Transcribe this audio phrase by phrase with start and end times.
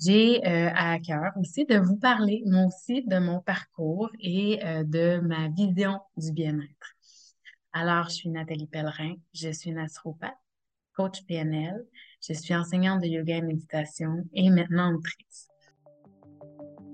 [0.00, 4.84] J'ai euh, à cœur aussi de vous parler, moi aussi, de mon parcours et euh,
[4.84, 6.94] de ma vision du bien-être.
[7.72, 10.38] Alors, je suis Nathalie Pellerin, je suis naturopathe,
[10.94, 11.84] coach PNL,
[12.20, 15.48] je suis enseignante de yoga et méditation et maintenant autrice.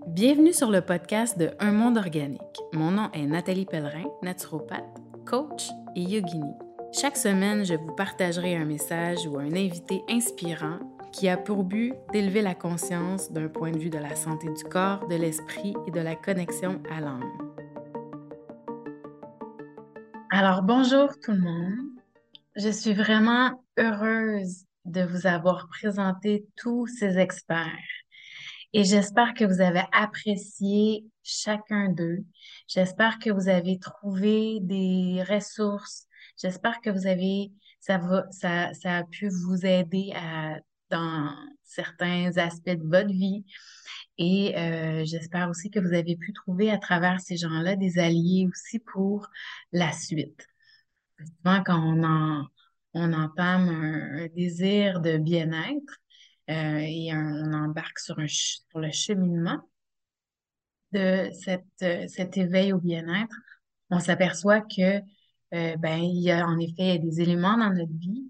[0.09, 2.41] Bienvenue sur le podcast de Un monde organique.
[2.73, 6.53] Mon nom est Nathalie Pellerin, naturopathe, coach et yogini.
[6.93, 10.79] Chaque semaine, je vous partagerai un message ou un invité inspirant
[11.15, 14.65] qui a pour but d'élever la conscience d'un point de vue de la santé du
[14.65, 17.23] corps, de l'esprit et de la connexion à l'âme.
[20.31, 22.01] Alors, bonjour tout le monde.
[22.57, 27.71] Je suis vraiment heureuse de vous avoir présenté tous ces experts
[28.73, 32.25] et j'espère que vous avez apprécié chacun d'eux.
[32.67, 36.09] J'espère que vous avez trouvé des ressources.
[36.43, 38.01] J'espère que vous avez, ça,
[38.33, 40.57] ça a pu vous aider à
[40.91, 41.31] dans
[41.63, 43.45] certains aspects de votre vie.
[44.19, 48.47] Et euh, j'espère aussi que vous avez pu trouver à travers ces gens-là des alliés
[48.51, 49.29] aussi pour
[49.73, 50.47] la suite.
[51.19, 52.47] Souvent, quand on, en,
[52.95, 56.01] on entame un, désir de bien-être
[56.51, 59.61] euh, et on embarque sur, un, sur le cheminement
[60.93, 63.35] de cette, cet éveil au bien-être,
[63.91, 65.01] on s'aperçoit que
[65.55, 68.25] euh, ben, il y a en effet des éléments dans notre vie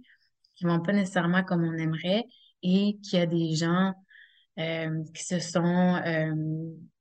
[0.55, 2.25] qui vont pas nécessairement comme on aimerait,
[2.64, 3.92] et qu'il y a des gens
[4.58, 6.34] euh, qui se sont euh,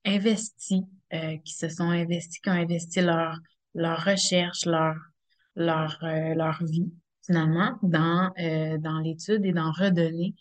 [0.05, 0.81] investis,
[1.13, 3.37] euh, qui se sont investis, qui ont investi leur,
[3.73, 4.95] leur recherche, leur,
[5.55, 6.91] leur, leur vie,
[7.25, 8.31] finalement, dans,
[8.79, 10.35] dans l'étude et d'en redonner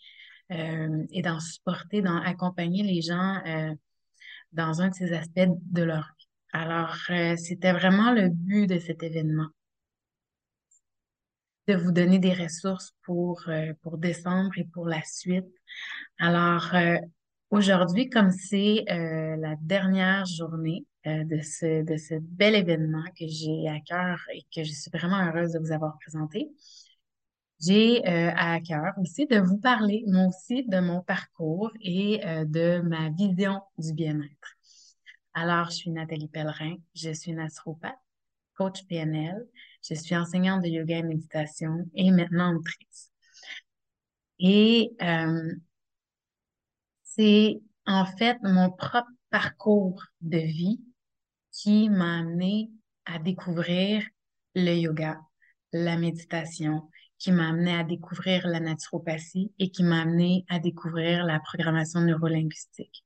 [0.49, 3.41] et d'en supporter, d'en accompagner les gens
[4.51, 6.27] dans un de ces aspects de leur vie.
[6.51, 6.95] Alors,
[7.37, 9.47] c'était vraiment le but de cet événement
[11.67, 15.45] de vous donner des ressources pour, euh, pour décembre et pour la suite.
[16.19, 16.97] Alors, euh,
[17.49, 23.67] aujourd'hui, comme c'est euh, la dernière journée de, ce, de ce bel événement que j'ai
[23.67, 26.49] à cœur et que je suis vraiment heureuse de vous avoir présenté,
[27.59, 33.09] j'ai à cœur aussi de vous parler, moi aussi, de mon parcours et de ma
[33.09, 34.55] vision du bien-être.
[35.33, 37.99] Alors, je suis Nathalie Pellerin, je suis naturopathe,
[38.55, 39.45] coach PNL,
[39.83, 43.11] je suis enseignante de yoga et méditation et maintenant autrice.
[44.39, 45.53] Et euh,
[47.03, 50.81] c'est en fait mon propre parcours de vie
[51.51, 52.69] qui m'a amené
[53.05, 54.03] à découvrir
[54.55, 55.19] le yoga,
[55.71, 61.23] la méditation, qui m'a amené à découvrir la naturopathie et qui m'a amené à découvrir
[61.25, 63.03] la programmation neurolinguistique.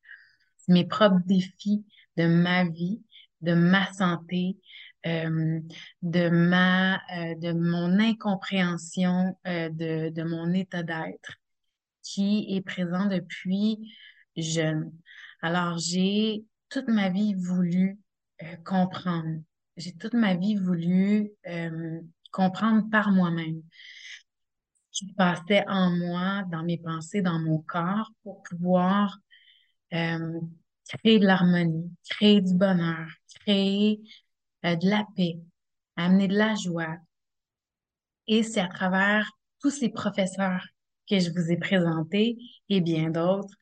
[0.57, 1.85] C'est mes propres défis
[2.17, 3.01] de ma vie,
[3.41, 4.57] de ma santé,
[5.05, 5.59] euh,
[6.01, 11.33] de ma, euh, de mon incompréhension euh, de, de mon état d'être
[12.01, 13.93] qui est présent depuis
[14.35, 14.91] jeune.
[15.41, 17.99] Alors, j'ai toute ma vie voulu
[18.65, 19.41] comprendre.
[19.77, 21.31] J'ai toute ma vie voulu
[22.31, 23.61] comprendre par moi-même
[24.91, 29.17] ce qui passait en moi, dans mes pensées, dans mon corps, pour pouvoir
[29.89, 33.07] créer de l'harmonie, créer du bonheur,
[33.41, 34.01] créer
[34.63, 35.39] de la paix,
[35.95, 36.97] amener de la joie.
[38.27, 39.29] Et c'est à travers
[39.61, 40.65] tous ces professeurs
[41.09, 42.37] que je vous ai présentés
[42.69, 43.55] et bien d'autres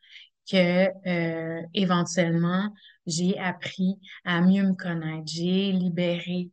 [0.50, 2.72] que euh, éventuellement
[3.08, 5.26] j'ai appris à mieux me connaître.
[5.28, 6.50] J'ai libéré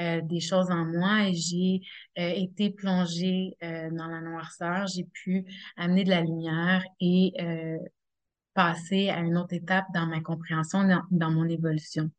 [0.00, 1.80] euh, des choses en moi et j'ai
[2.16, 4.86] été plongée dans la noirceur.
[4.86, 5.44] J'ai pu
[5.76, 7.32] amener de la lumière et
[8.54, 12.10] passer à une autre étape dans ma compréhension, dans mon évolution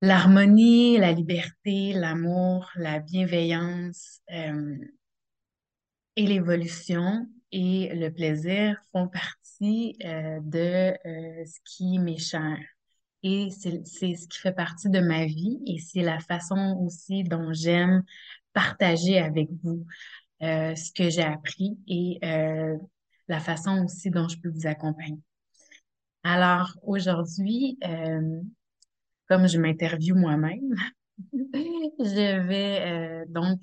[0.00, 4.76] l'harmonie, la liberté, l'amour, la bienveillance euh,
[6.16, 12.58] et l'évolution et le plaisir font partie euh, de euh, ce qui m'est cher.
[13.24, 17.52] Et c'est ce qui fait partie de ma vie et c'est la façon aussi dont
[17.52, 18.04] j'aime
[18.52, 19.84] partager avec vous
[20.40, 22.20] ce que j'ai appris et
[23.26, 25.18] la façon aussi dont je peux vous accompagner.
[26.22, 27.76] Alors aujourd'hui,
[29.28, 30.74] comme je m'interviewe moi-même,
[31.32, 33.60] je vais euh, donc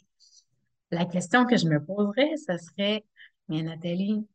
[0.91, 3.05] la question que je me poserais, ce serait,
[3.49, 4.27] mais Nathalie,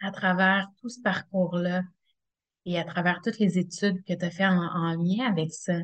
[0.00, 1.82] à travers tout ce parcours-là
[2.66, 5.78] et à travers toutes les études que tu as fait en, lien avec ça,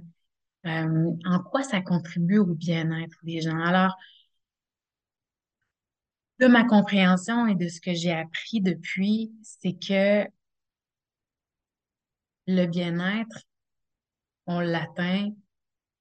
[0.67, 3.61] euh, en quoi ça contribue au bien-être des gens?
[3.61, 3.97] Alors,
[6.39, 10.29] de ma compréhension et de ce que j'ai appris depuis, c'est que
[12.47, 13.48] le bien-être,
[14.49, 15.31] on l'atteint,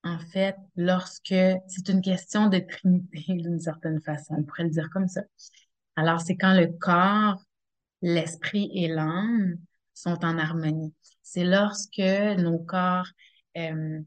[0.04, 1.28] en fait, lorsque
[1.68, 5.22] c'est une question de trinité d'une certaine façon, on pourrait le dire comme ça.
[5.96, 7.44] Alors, c'est quand le corps
[8.02, 9.58] l'esprit et l'âme
[9.94, 10.94] sont en harmonie.
[11.24, 13.10] C'est lorsque nos corps
[13.58, 14.00] euh,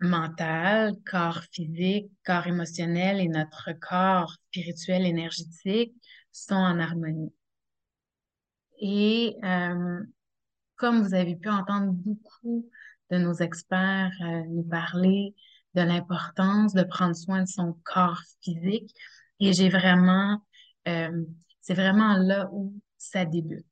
[0.00, 5.94] mental, corps physique, corps émotionnel et notre corps spirituel énergétique
[6.32, 7.32] sont en harmonie.
[8.80, 10.02] Et euh,
[10.76, 12.68] comme vous avez pu entendre beaucoup
[13.10, 15.34] de nos experts euh, nous parler
[15.74, 18.94] de l'importance de prendre soin de son corps physique,
[19.40, 20.40] et j'ai vraiment,
[20.88, 21.24] euh,
[21.60, 23.66] c'est vraiment là où ça débute.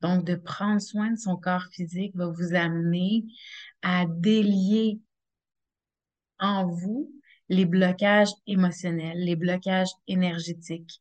[0.00, 3.24] Donc, de prendre soin de son corps physique va vous amener
[3.82, 5.00] à délier
[6.38, 7.10] en vous
[7.48, 11.00] les blocages émotionnels, les blocages énergétiques,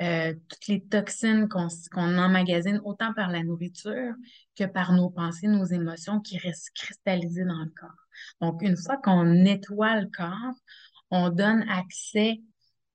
[0.00, 4.14] euh, toutes les toxines qu'on emmagasine autant par la nourriture
[4.56, 8.06] que par nos pensées, nos émotions qui restent cristallisées dans le corps.
[8.40, 10.54] Donc, une fois qu'on nettoie le corps,
[11.10, 12.40] on donne accès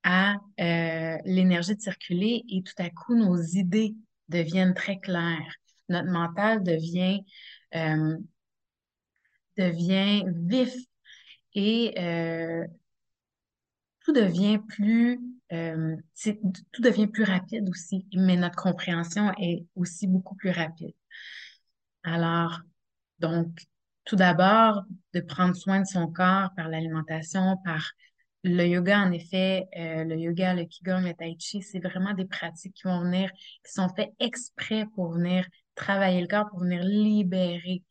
[0.04, 3.96] à euh, l'énergie de circuler et tout à coup, nos idées
[4.30, 5.56] deviennent très claires.
[5.90, 7.22] Notre mental devient,
[7.76, 8.18] euh,
[9.58, 10.74] devient vif
[11.56, 12.66] et euh,
[14.04, 15.20] tout devient plus
[15.54, 15.96] euh,
[16.72, 20.94] tout devient plus rapide aussi, mais notre compréhension est aussi beaucoup plus rapide.
[22.04, 22.60] Alors,
[23.20, 23.48] donc,
[24.06, 24.84] tout d'abord,
[25.14, 27.92] de prendre soin de son corps par l'alimentation, par
[28.44, 32.26] le yoga, en effet, euh, le yoga, le qigong, le tai chi, c'est vraiment des
[32.26, 33.32] pratiques qui vont venir,
[33.64, 37.84] qui sont faites exprès pour venir travailler le corps, pour venir libérer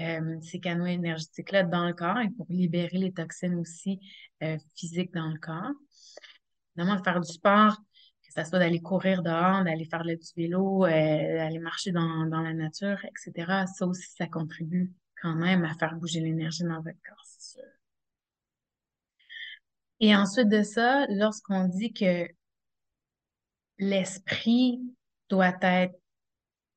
[0.00, 4.00] euh, ces canaux énergétiques-là dans le corps et pour libérer les toxines aussi
[4.42, 5.72] euh, physiques dans le corps.
[6.76, 7.76] Évidemment, de faire du sport,
[8.22, 12.40] que ce soit d'aller courir dehors, d'aller faire du vélo, euh, d'aller marcher dans, dans,
[12.40, 13.66] la nature, etc.
[13.66, 14.92] Ça aussi, ça contribue
[15.22, 17.68] quand même à faire bouger l'énergie dans votre corps, c'est sûr.
[20.00, 22.26] Et ensuite de ça, lorsqu'on dit que
[23.78, 24.80] l'esprit
[25.28, 25.94] doit être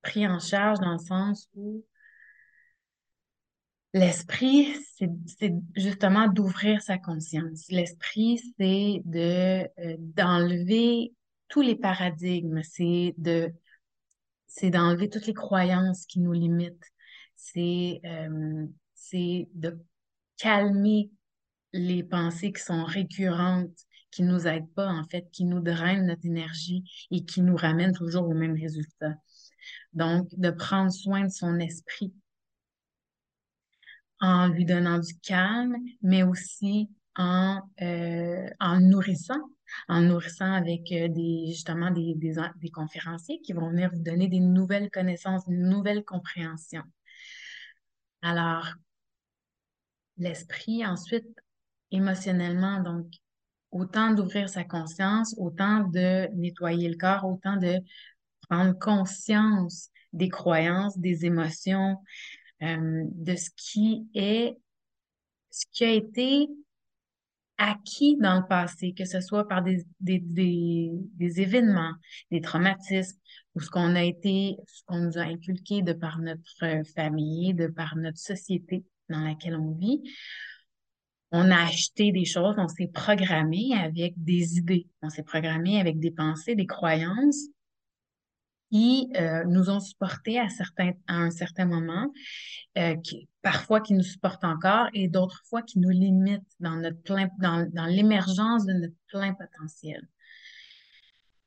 [0.04, 1.84] pris en charge dans le sens où
[3.98, 7.66] L'esprit, c'est justement d'ouvrir sa conscience.
[7.70, 11.14] L'esprit, c'est de euh, d'enlever
[11.48, 13.52] tous les paradigmes, c'est de
[14.46, 16.92] c'est d'enlever toutes les croyances qui nous limitent.
[17.36, 19.80] C'est euh, c'est de
[20.38, 21.10] calmer
[21.74, 23.80] les pensées qui sont récurrentes,
[24.12, 27.96] qui nous aident pas en fait, qui nous drainent notre énergie et qui nous ramènent
[27.96, 29.16] toujours au même résultat.
[29.94, 32.14] Donc, de prendre soin de son esprit
[34.20, 39.42] en lui donnant du calme, mais aussi en, euh, en nourrissant,
[39.88, 44.28] en nourrissant avec euh, des, justement des, des, des, conférenciers qui vont venir vous donner
[44.28, 46.84] des nouvelles connaissances, une nouvelle compréhension.
[48.22, 48.74] Alors,
[50.18, 51.28] l'esprit, ensuite,
[51.92, 53.08] émotionnellement, donc,
[53.72, 57.80] autant d'ouvrir sa conscience, autant de nettoyer le corps, autant de
[58.50, 61.98] prendre conscience des croyances, des émotions,
[62.64, 64.58] euh, de ce qui est,
[65.50, 66.48] ce qui a été
[67.58, 71.94] acquis dans le passé, que ce soit par des, des, des, des événements,
[72.32, 73.18] des traumatismes,
[73.56, 77.68] ou ce qu'on a été, ce qu'on nous a inculqué de par notre famille, de
[77.68, 80.04] par notre société dans laquelle on vit.
[81.32, 86.00] On a acheté des choses, on s'est programmé avec des idées, on s'est programmé avec
[86.00, 87.48] des pensées, des croyances
[88.72, 90.48] qui euh, nous ont supportés à,
[91.08, 92.12] un certain moment,
[92.78, 97.02] euh, qui, parfois qui nous supportent encore et d'autres fois qui nous limitent dans, notre
[97.02, 100.08] plein, dans, dans l'émergence de notre plein potentiel.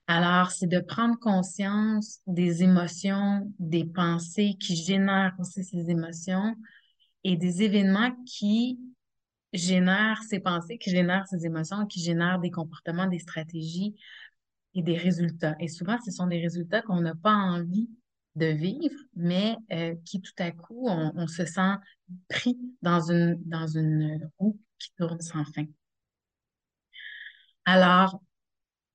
[0.07, 6.57] Alors, c'est de prendre conscience des émotions, des pensées qui génèrent aussi ces émotions
[7.23, 8.81] et des événements qui
[9.53, 13.95] génèrent ces pensées, qui génèrent ces émotions, qui génèrent des comportements, des stratégies
[14.75, 15.57] et des résultats.
[15.61, 17.89] Et souvent, ce sont des résultats qu'on n'a pas envie
[18.37, 21.75] de vivre, mais euh, qui tout à coup, on, se sent
[22.29, 25.67] pris dans une, dans une roue qui tourne sans fin.
[27.65, 28.23] Alors,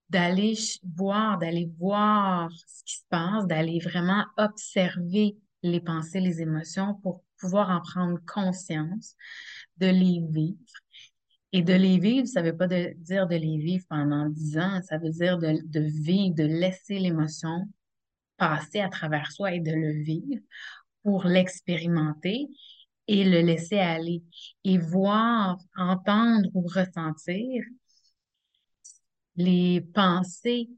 [0.10, 6.96] d'aller voir, d'aller voir ce qui se passe, d'aller vraiment observer les pensées, les émotions
[6.96, 9.16] pour pouvoir en prendre conscience,
[9.78, 10.58] de les vivre
[11.56, 14.82] et de les vivre, ça ne veut pas dire de les vivre pendant dix ans,
[14.84, 17.70] ça veut dire de, de vivre, de laisser l'émotion
[18.36, 20.42] passer à travers soi et de le vivre
[21.02, 22.50] pour l'expérimenter
[23.08, 24.22] et le laisser aller
[24.66, 27.64] et voir, entendre ou ressentir
[29.38, 30.70] les pensées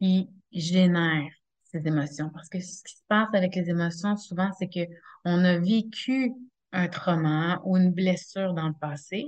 [0.00, 1.34] qui génèrent
[1.64, 2.30] ces émotions.
[2.30, 4.90] Parce que ce qui se passe avec les émotions, souvent, c'est que
[5.26, 6.32] on a vécu
[6.72, 9.26] un trauma ou une blessure dans le passé,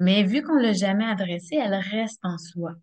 [0.00, 2.74] mais vu qu'on l'a jamais adressée, elle reste en soi.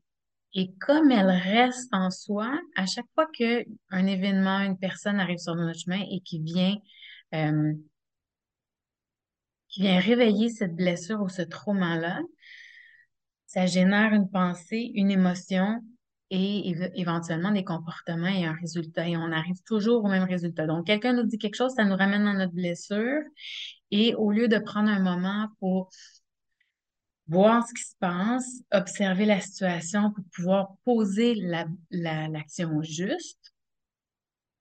[0.54, 5.56] Et comme elle reste en soi, à chaque fois qu'un événement, une personne arrive sur
[5.56, 6.76] notre chemin et qui vient,
[7.34, 7.74] euh,
[9.70, 12.22] qui vient réveiller cette blessure ou ce trauma-là,
[13.48, 15.82] ça génère une pensée, une émotion
[16.30, 19.08] et éventuellement des comportements et un résultat.
[19.08, 20.68] Et on arrive toujours au même résultat.
[20.68, 23.22] Donc, quelqu'un nous dit quelque chose, ça nous ramène dans notre blessure.
[23.92, 25.90] Et au lieu de prendre un moment pour
[27.28, 31.36] voir ce qui se passe, observer la situation pour pouvoir poser
[31.92, 33.54] l'action juste,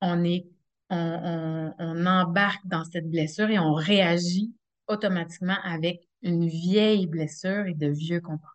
[0.00, 0.46] on est,
[0.90, 4.52] on, on embarque dans cette blessure et on réagit
[4.88, 8.50] automatiquement avec une vieille blessure et de vieux comportements.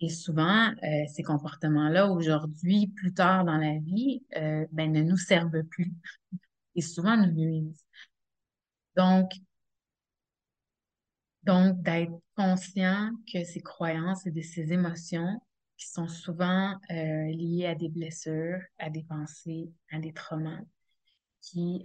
[0.00, 5.16] Et souvent, euh, ces comportements-là, aujourd'hui, plus tard dans la vie, euh, ben, ne nous
[5.16, 5.92] servent plus
[6.76, 7.84] et souvent nous nuisent.
[8.96, 9.30] Donc,
[11.48, 15.40] donc d'être conscient que ces croyances et de ces émotions
[15.78, 20.60] qui sont souvent euh, liées à des blessures, à des pensées, à des traumas,
[21.40, 21.82] qui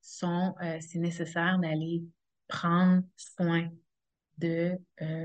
[0.00, 2.04] sont, c'est nécessaire d'aller
[2.46, 3.68] prendre soin
[4.38, 4.78] de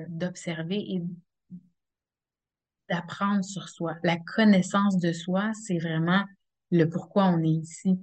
[0.07, 1.03] d'observer et
[2.89, 3.97] d'apprendre sur soi.
[4.03, 6.23] La connaissance de soi, c'est vraiment
[6.71, 7.99] le pourquoi on est ici.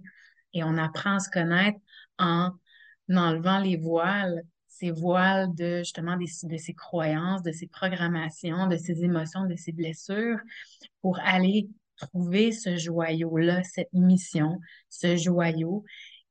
[0.52, 1.80] Et on apprend à se connaître
[2.18, 2.52] en
[3.10, 4.44] enlevant les voiles,
[4.78, 9.56] ces voiles de justement des, de ces croyances, de ces programmations, de ces émotions, de
[9.56, 10.38] ces blessures,
[11.00, 15.84] pour aller trouver ce joyau-là, cette mission, ce joyau.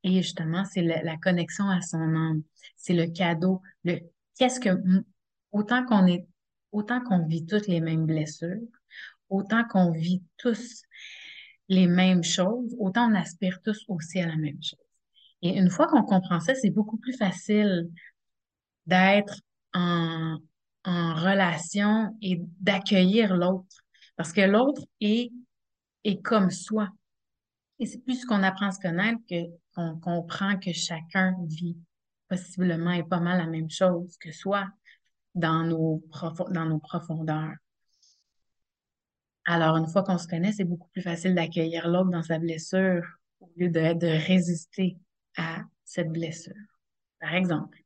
[0.04, 2.44] Et justement, c'est la, connexion à son âme.
[2.75, 3.62] C'est le cadeau.
[3.84, 4.00] Le,
[4.38, 4.70] qu'est-ce que,
[5.52, 6.28] autant qu'on est
[6.72, 8.60] autant qu'on vit toutes les mêmes blessures,
[9.30, 10.84] autant qu'on vit tous
[11.70, 14.78] les mêmes choses, autant on aspire tous aussi à la même chose.
[15.42, 17.90] Et une fois qu'on comprend ça, c'est beaucoup plus facile
[18.86, 19.39] d'être
[19.74, 20.38] en,
[20.84, 23.84] en relation et d'accueillir l'autre.
[24.15, 25.32] Parce que l'autre est,
[26.04, 26.89] est comme soi.
[27.80, 31.77] Et c'est plus qu'on apprend à se connaître que qu'on comprend que chacun vit
[32.30, 34.68] possiblement et pas mal la même chose que soi
[35.36, 36.01] dans nos,
[36.50, 37.54] dans nos profondeurs.
[39.44, 43.04] Alors, une fois qu'on se connaît, c'est beaucoup plus facile d'accueillir l'autre dans sa blessure
[43.42, 44.98] au lieu de, de résister
[45.38, 46.56] à cette blessure.
[47.20, 47.85] Par exemple.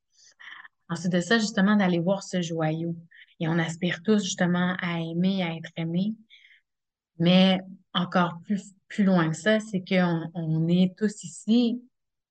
[0.89, 2.95] Ensuite de ça, justement, d'aller voir ce joyau.
[3.39, 6.15] Et on aspire tous justement à aimer, à être aimé.
[7.19, 7.59] Mais
[7.93, 11.81] encore plus, plus loin que ça, c'est qu'on on est tous ici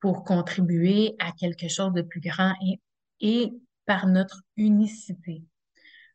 [0.01, 2.81] pour contribuer à quelque chose de plus grand et,
[3.21, 3.53] et
[3.87, 5.43] par notre unicité.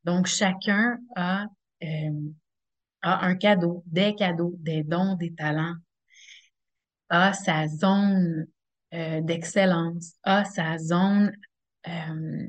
[0.04, 1.46] Donc, chacun a,
[1.84, 2.30] euh,
[3.02, 5.76] a un cadeau, des cadeaux, des dons, des talents,
[7.10, 8.48] a sa zone
[8.94, 11.32] euh, d'excellence, a sa zone,
[11.88, 12.48] euh,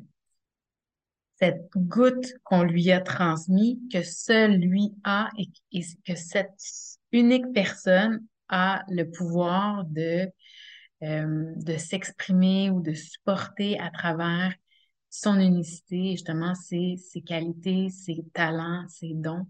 [1.41, 5.51] cette goutte qu'on lui a transmise, que seul lui a et,
[6.05, 6.61] que cette
[7.13, 10.31] unique personne a le pouvoir de,
[11.01, 14.55] de s'exprimer ou de supporter à travers
[15.11, 19.47] son unicité, justement, ses, ses qualités, ses talents, ses dons.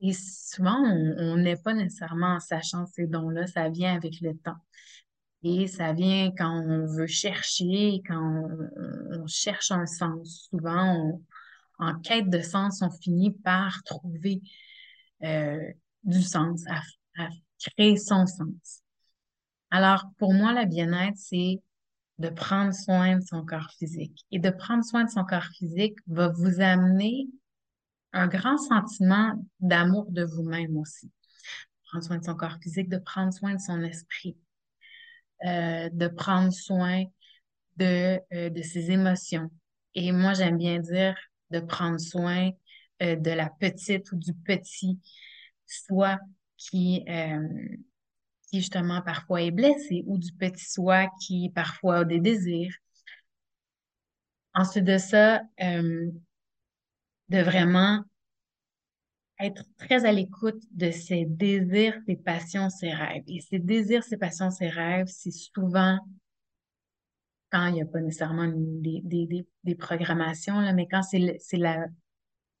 [0.00, 4.56] Et souvent, on n'est pas nécessairement en sachant ces dons-là, ça vient avec le temps.
[5.44, 8.48] Et ça vient quand on veut chercher, quand
[9.10, 10.48] on, cherche un sens.
[10.50, 11.20] Souvent,
[11.78, 14.40] en quête de sens, on finit par trouver
[15.24, 15.60] euh,
[16.04, 16.80] du sens, à,
[17.22, 18.82] à créer son sens.
[19.70, 21.60] Alors, pour moi, le bien-être, c'est
[22.18, 24.24] de prendre soin de son corps physique.
[24.30, 27.26] Et de prendre soin de son corps physique va vous amener
[28.12, 31.10] un grand sentiment d'amour de vous-même aussi.
[31.88, 34.36] Prendre soin de son corps physique, de prendre soin de son esprit,
[35.46, 37.04] euh, de prendre soin
[37.76, 39.50] de, euh, de ses émotions.
[39.94, 41.16] Et moi, j'aime bien dire
[41.50, 42.50] de prendre soin
[43.02, 44.98] euh, de la petite ou du petit,
[45.66, 46.18] soit
[46.56, 47.04] qui,
[48.48, 52.74] qui justement parfois est blessé ou du petit soi qui parfois a des désirs.
[54.54, 56.12] Ensuite de ça, de
[57.30, 58.04] vraiment
[59.40, 63.24] être très à l'écoute de ses désirs, ses passions, ses rêves.
[63.26, 65.98] Et ces désirs, ses passions, ses rêves, c'est souvent
[67.50, 71.86] quand il n'y a pas nécessairement des, des, des, programmations, là, mais quand c'est la,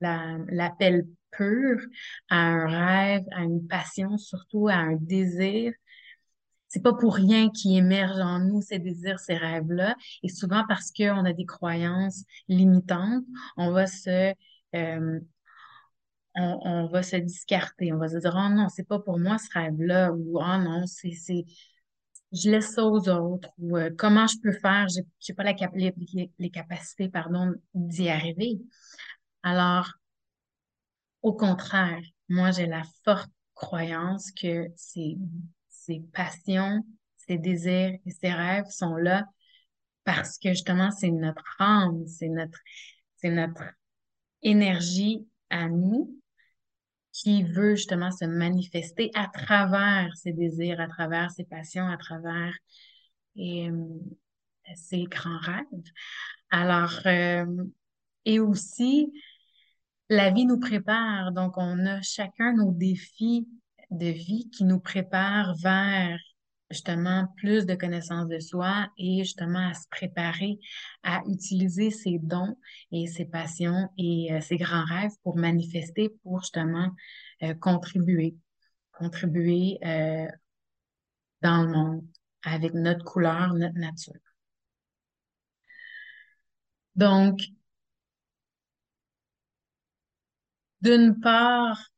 [0.00, 1.80] l'appel pur
[2.28, 5.72] à un rêve, à une passion, surtout à un désir,
[6.68, 9.94] c'est pas pour rien qu'il émerge en nous ces désirs, ces rêves-là.
[10.22, 13.24] Et souvent parce qu'on a des croyances limitantes,
[13.56, 14.32] on va se,
[14.74, 15.20] euh,
[16.34, 17.92] on, on, va se discarter.
[17.92, 20.86] On va se dire, oh non, c'est pas pour moi ce rêve-là, ou oh non,
[20.86, 21.44] c'est, c'est,
[22.32, 25.54] je laisse ça aux autres, ou euh, comment je peux faire, j'ai, j'ai pas la
[25.54, 28.58] cap les, capacités, pardon, d'y arriver.
[29.42, 29.92] Alors,
[31.22, 35.18] Au contraire, moi, j'ai la forte croyance que ces,
[35.68, 36.84] ces passions,
[37.16, 39.24] ces désirs et ces rêves sont là
[40.04, 42.58] parce que justement, c'est notre âme, c'est notre,
[43.16, 43.62] c'est notre
[44.42, 46.21] énergie à nous
[47.12, 52.54] qui veut justement se manifester à travers ses désirs, à travers ses passions, à travers
[53.36, 53.68] et,
[54.74, 55.92] ses grands rêves.
[56.50, 57.46] Alors, euh,
[58.24, 59.12] et aussi,
[60.08, 63.48] la vie nous prépare, donc on a chacun nos défis
[63.90, 66.18] de vie qui nous préparent vers
[66.72, 70.58] justement plus de connaissances de soi et justement à se préparer
[71.02, 72.56] à utiliser ses dons
[72.90, 76.90] et ses passions et euh, ses grands rêves pour manifester, pour justement
[77.42, 78.36] euh, contribuer,
[78.92, 80.26] contribuer euh,
[81.42, 82.06] dans le monde
[82.44, 84.14] avec notre couleur, notre nature.
[86.94, 87.40] Donc,
[90.82, 91.92] d'une part,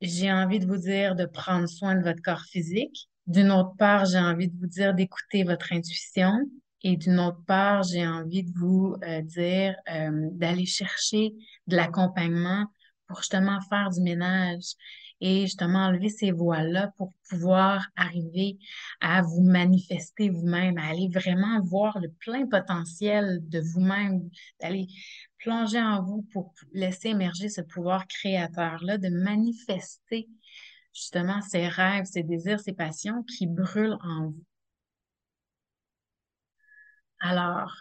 [0.00, 3.08] j'ai envie de vous dire de prendre soin de votre corps physique.
[3.26, 6.32] D'une autre part, j'ai envie de vous dire d'écouter votre intuition.
[6.82, 11.32] Et d'une autre part, j'ai envie de vous euh, dire euh, d'aller chercher
[11.68, 12.66] de l'accompagnement
[13.06, 14.74] pour justement faire du ménage
[15.20, 18.58] et justement enlever ces voiles-là pour pouvoir arriver
[19.00, 24.28] à vous manifester vous-même, à aller vraiment voir le plein potentiel de vous-même,
[24.60, 24.88] d'aller
[25.38, 30.28] plonger en vous pour laisser émerger ce pouvoir créateur-là, de manifester
[30.92, 34.44] justement ces rêves, ces désirs, ces passions qui brûlent en vous.
[37.20, 37.72] Alors,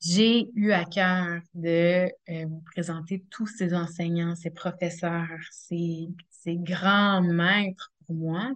[0.00, 6.56] j'ai eu à cœur de euh, vous présenter tous ces enseignants, ces professeurs, ces, ces
[6.56, 8.52] grands maîtres pour moi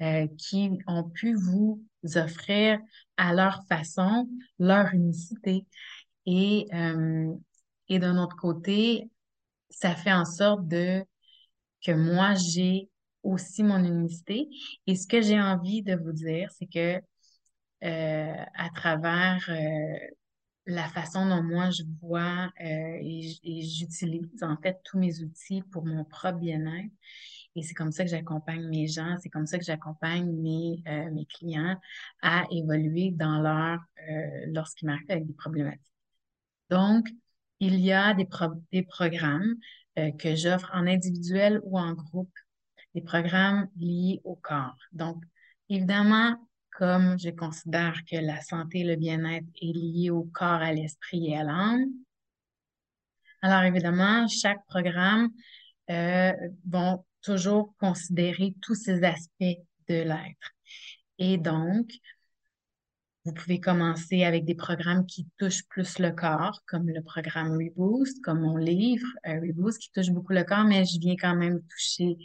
[0.00, 2.78] euh, qui ont pu vous offrir
[3.16, 4.28] à leur façon
[4.58, 5.66] leur unicité.
[6.26, 7.34] Et, euh,
[7.88, 9.10] et d'un autre côté,
[9.70, 11.04] ça fait en sorte de
[11.84, 12.88] que moi, j'ai
[13.22, 14.48] aussi mon unicité.
[14.86, 17.00] Et ce que j'ai envie de vous dire, c'est que
[17.84, 19.98] euh, à travers euh,
[20.66, 25.84] la façon dont moi je vois euh, et, j'utilise en fait tous mes outils pour
[25.86, 26.90] mon propre bien-être.
[27.54, 31.26] Et c'est comme ça que j'accompagne mes gens, c'est comme ça que j'accompagne mes, mes
[31.26, 31.76] clients
[32.22, 33.80] à évoluer dans leur
[34.48, 35.82] lorsqu'ils m'arrivent avec des problématiques.
[36.70, 37.08] Donc,
[37.58, 38.28] il y a des,
[38.70, 39.56] des programmes
[40.18, 42.32] que j'offre en individuel ou en groupe,
[42.94, 44.76] des programmes liés au corps.
[44.92, 45.22] Donc,
[45.68, 46.36] évidemment,
[46.78, 51.30] comme je considère que la santé et le bien-être est lié au corps, à l'esprit
[51.32, 51.86] et à l'âme.
[53.42, 55.30] Alors évidemment, chaque programme
[55.90, 56.32] euh,
[56.68, 59.58] vont toujours considérer tous ces aspects
[59.88, 60.52] de l'être.
[61.18, 61.90] Et donc,
[63.28, 68.22] vous pouvez commencer avec des programmes qui touchent plus le corps, comme le programme Reboost,
[68.22, 71.60] comme mon livre euh, Reboost, qui touche beaucoup le corps, mais je viens quand même
[71.62, 72.16] toucher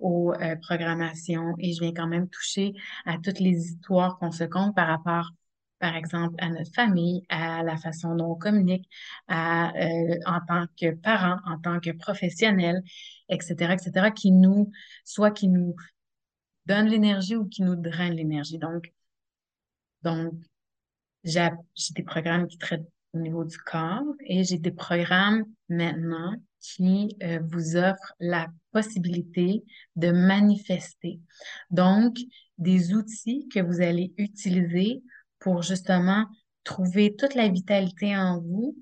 [0.00, 2.74] aux euh, programmations et je viens quand même toucher
[3.06, 5.30] à toutes les histoires qu'on se compte par rapport,
[5.78, 8.86] par exemple, à notre famille, à la façon dont on communique,
[9.28, 12.82] à, euh, en tant que parents, en tant que professionnels,
[13.30, 14.70] etc., etc., qui nous,
[15.04, 15.74] soit qui nous
[16.66, 18.58] donne l'énergie ou qui nous draine l'énergie.
[18.58, 18.92] Donc,
[20.02, 20.34] donc,
[21.24, 21.48] j'ai
[21.94, 27.40] des programmes qui traitent au niveau du corps et j'ai des programmes maintenant qui euh,
[27.42, 29.64] vous offrent la possibilité
[29.96, 31.20] de manifester.
[31.70, 32.16] Donc,
[32.58, 35.02] des outils que vous allez utiliser
[35.38, 36.26] pour justement
[36.64, 38.76] trouver toute la vitalité en vous,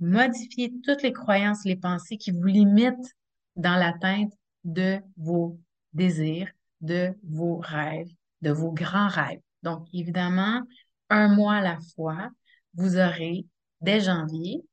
[0.00, 3.14] modifier toutes les croyances, les pensées qui vous limitent
[3.54, 4.32] dans l'atteinte
[4.64, 5.58] de vos
[5.92, 8.10] désirs, de vos rêves,
[8.42, 9.40] de vos grands rêves.
[9.62, 10.62] Donc, évidemment,
[11.12, 12.30] un mois à la fois,
[12.74, 13.46] vous aurez
[13.82, 14.64] dès janvier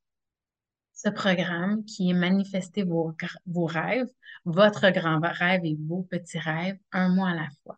[0.94, 3.14] ce programme qui est manifester vos,
[3.46, 4.08] vos rêves,
[4.46, 7.78] votre grand rêve et vos petits rêves, un mois à la fois.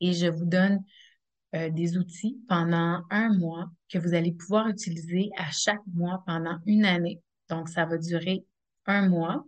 [0.00, 0.82] Et je vous donne
[1.54, 6.58] euh, des outils pendant un mois que vous allez pouvoir utiliser à chaque mois pendant
[6.66, 7.22] une année.
[7.50, 8.46] Donc, ça va durer
[8.86, 9.44] un mois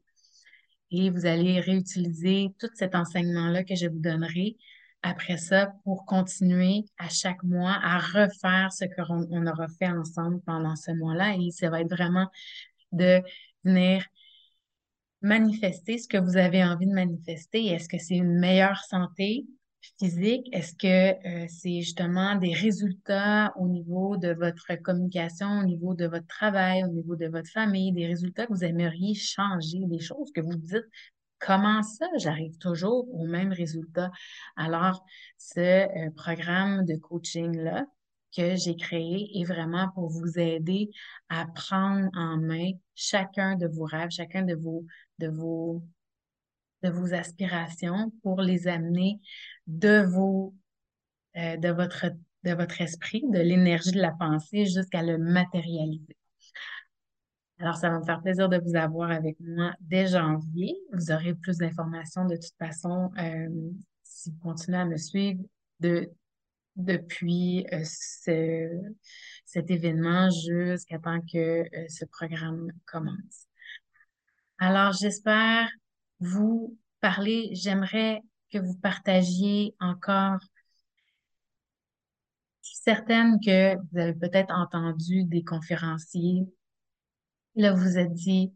[0.91, 4.57] et vous allez réutiliser tout cet enseignement-là que je vous donnerai
[5.07, 10.41] après ça pour continuer à chaque mois à refaire ce qu'on on aura fait ensemble
[10.45, 11.37] pendant ce mois-là.
[11.37, 12.29] Et ça va être vraiment
[12.93, 13.23] de
[13.65, 14.05] venir
[15.23, 17.67] manifester ce que vous avez envie de manifester.
[17.67, 19.47] Est-ce que c'est une meilleure santé
[19.99, 20.49] physique?
[20.53, 26.07] Est-ce que euh, c'est justement des résultats au niveau de votre communication, au niveau de
[26.07, 30.33] votre travail, au niveau de votre famille, des résultats que vous aimeriez changer, des choses
[30.33, 30.85] que vous dites,
[31.39, 34.11] Comment ça, j'arrive toujours au même résultat?
[34.57, 35.05] Alors,
[35.37, 37.87] ce euh, programme de coaching-là
[38.37, 40.91] que j'ai créé est vraiment pour vous aider
[41.29, 44.85] à prendre en main chacun de vos rêves, chacun de vos,
[45.19, 45.83] de vos,
[46.83, 49.21] de vos aspirations pour les amener
[49.67, 50.55] de vos,
[51.37, 52.07] euh, de votre,
[52.45, 56.17] de votre esprit, de l'énergie de la pensée jusqu'à le matérialiser.
[57.59, 60.77] Alors, ça va me faire plaisir de vous avoir avec moi dès janvier.
[60.93, 63.49] Vous aurez plus d'informations de toute façon euh,
[64.03, 65.43] si vous continuez à me suivre
[65.81, 66.11] de,
[66.77, 68.69] depuis euh, ce,
[69.47, 73.47] cet événement jusqu'à temps que euh, ce programme commence.
[74.59, 75.69] Alors, j'espère
[76.21, 80.41] vous parler, j'aimerais que vous partagiez encore.
[82.61, 86.47] Certaine que vous avez peut-être entendu des conférenciers
[87.57, 88.53] Là, vous vous êtes dit,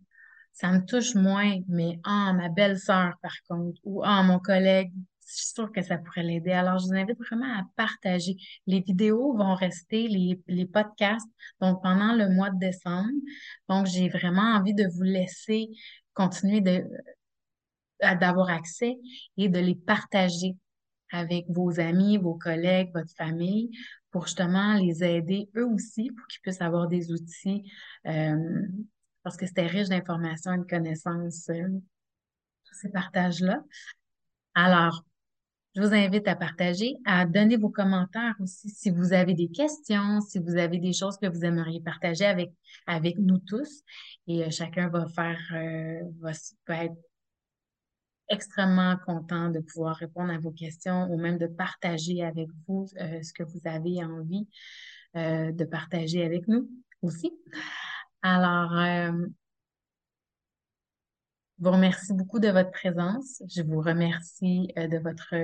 [0.52, 4.92] ça me touche moins, mais ah, ma belle-sœur, par contre, ou ah, mon collègue,
[5.26, 6.50] je suis sûre que ça pourrait l'aider.
[6.50, 8.36] Alors, je vous invite vraiment à partager.
[8.66, 11.28] Les vidéos vont rester, les, les podcasts,
[11.60, 13.08] donc pendant le mois de décembre.
[13.68, 15.68] Donc, j'ai vraiment envie de vous laisser
[16.14, 16.84] continuer de,
[18.00, 18.98] d'avoir accès
[19.36, 20.56] et de les partager
[21.12, 23.70] avec vos amis, vos collègues, votre famille,
[24.11, 27.70] pour justement les aider eux aussi, pour qu'ils puissent avoir des outils,
[28.07, 28.66] euh,
[29.23, 31.68] parce que c'était riche d'informations et de connaissances, euh,
[32.64, 33.62] tous ces partages-là.
[34.55, 35.05] Alors,
[35.77, 40.20] je vous invite à partager, à donner vos commentaires aussi si vous avez des questions,
[40.20, 42.53] si vous avez des choses que vous aimeriez partager avec,
[42.87, 43.83] avec nous tous.
[44.27, 45.38] Et euh, chacun va faire,
[46.20, 46.33] va,
[46.66, 46.96] va être
[48.31, 53.23] extrêmement content de pouvoir répondre à vos questions ou même de partager avec vous euh,
[53.23, 54.49] ce que vous avez envie
[55.16, 56.71] euh, de partager avec nous
[57.03, 57.33] aussi.
[58.23, 59.27] Alors, euh,
[61.59, 63.43] je vous remercie beaucoup de votre présence.
[63.49, 65.35] Je vous remercie de votre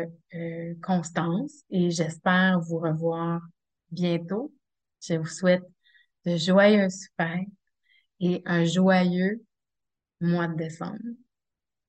[0.81, 3.43] constance et j'espère vous revoir
[3.91, 4.51] bientôt.
[5.03, 5.65] Je vous souhaite
[6.25, 7.49] de joyeuses fêtes
[8.21, 9.45] et un joyeux
[10.21, 10.99] mois de décembre.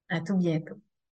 [0.10, 0.82] À tout bientôt.